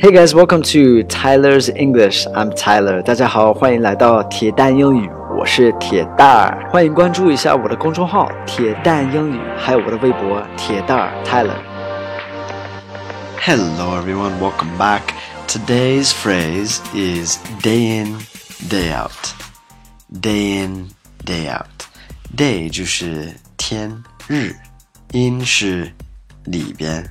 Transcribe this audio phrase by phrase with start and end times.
[0.00, 2.26] Hey guys, welcome to Tyler's English.
[2.28, 3.02] I'm Tyler.
[3.02, 6.66] 大家好，欢迎来到铁蛋英语，我是铁蛋儿。
[6.70, 15.02] 欢迎关注一下我的公众号“铁蛋英语”，还有我的微博“铁蛋儿 Tyler”。Hello everyone, welcome back.
[15.46, 18.16] Today's phrase is day in,
[18.70, 19.34] day out.
[20.10, 20.88] Day in,
[21.26, 21.66] day out.
[22.34, 24.54] Day 就是天日，
[25.12, 25.92] in 是
[26.44, 27.06] 里边，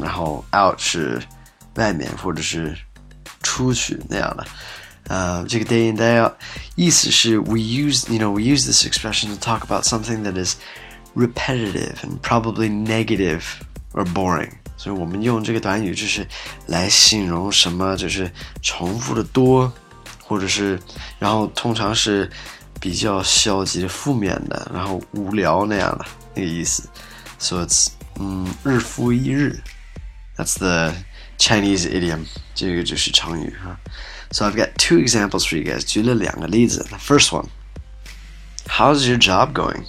[0.00, 1.20] 然后 out 是
[1.76, 2.76] 外面或者是
[3.42, 4.46] 出去那样的。
[5.08, 6.32] 呃，这个 day in day out
[6.76, 10.56] 意思是 we use you know we use this expression to talk about something that is
[11.14, 13.42] repetitive and probably negative
[13.92, 14.50] or boring。
[14.76, 16.26] 所以我们用这个短语就是
[16.66, 18.30] 来形容什么，就是
[18.62, 19.72] 重复的多，
[20.24, 20.80] 或者是
[21.18, 22.30] 然后通常是
[22.80, 26.88] 比较消极、负面的，然后无聊那样的那个意思。
[27.38, 29.60] So it's 嗯，日复一日。
[30.36, 30.94] That's the
[31.38, 33.78] Chinese idiom，这个就是成语哈。
[34.30, 35.84] So I've got two examples for you guys.
[35.84, 36.86] 举了两个例子。
[36.88, 37.48] The first one,
[38.66, 39.84] how's your job going?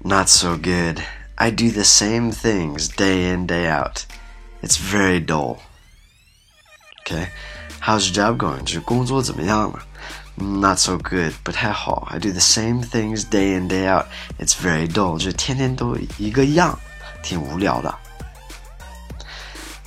[0.00, 1.00] Not so good.
[1.36, 4.04] I do the same things day in day out.
[4.62, 5.58] It's very dull.
[7.04, 7.28] Okay,
[7.80, 8.64] how's your job going?
[8.64, 9.82] 就是工作怎么样了？
[10.36, 12.08] Not so good，不太好。
[12.10, 14.06] I do the same things day in day out.
[14.38, 16.78] It's very dull，就是天天都一个样，
[17.22, 17.94] 挺无聊的。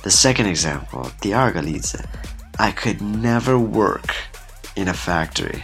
[0.04, 2.02] the second example, 第二个例子,
[2.56, 4.14] I could never work
[4.74, 5.62] in a factory.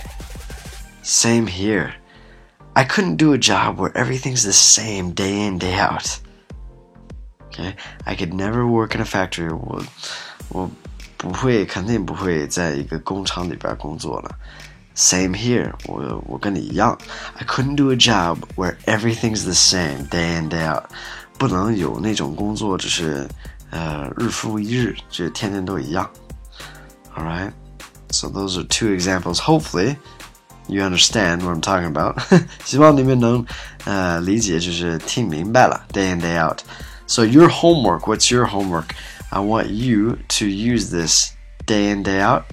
[1.03, 1.93] Same here.
[2.75, 6.19] I couldn't do a job where everything's the same day in, day out.
[7.49, 9.51] Okay, I could never work in a factory.
[9.55, 9.83] 我
[10.49, 10.71] 我
[11.17, 14.37] 不会，肯定不会在一个工厂里边工作了。
[14.95, 15.73] Same here.
[15.87, 16.99] 我我跟你一样。
[17.35, 20.85] I couldn't do a job where everything's the same day in, day out.
[21.39, 23.29] 不能有那种工作，就是
[23.71, 26.09] 呃，日复一日，就天天都一样。
[27.17, 27.53] All right,
[28.11, 29.39] so those are two examples.
[29.39, 29.97] Hopefully,
[30.69, 32.21] you understand what I'm talking about.
[32.65, 33.45] 希望你们能
[33.85, 35.87] 呃理解，就是听明白了。
[35.93, 36.61] Day in day out.
[37.07, 38.01] So your homework.
[38.01, 38.91] What's your homework?
[39.31, 41.33] I want you to use this
[41.67, 42.45] day in day out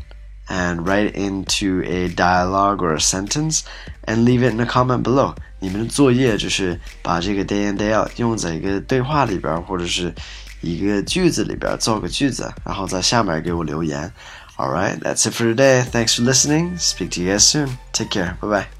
[0.47, 3.62] and write it into a dialogue or a sentence
[4.06, 5.35] and leave it in a comment below.
[5.59, 10.13] 你们的作业就是把这个 day in day out 用在一个对话里边，或者是
[10.62, 14.12] 一个句子里边造个句子，然后在下面给我留言。
[14.56, 15.84] All right, that's it for today.
[15.84, 16.78] Thanks for listening.
[16.78, 17.78] Speak to you guys soon.
[17.91, 18.35] Take care.
[18.40, 18.76] Bye bye.